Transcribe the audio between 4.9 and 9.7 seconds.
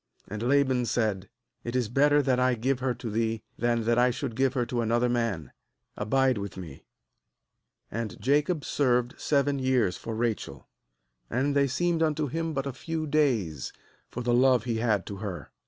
man; abide with me.' 20And Jacob served seven